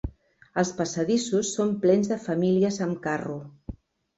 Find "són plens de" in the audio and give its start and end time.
1.59-2.19